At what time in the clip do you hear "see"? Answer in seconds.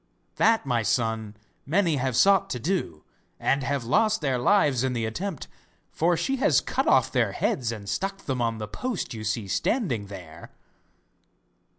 9.23-9.47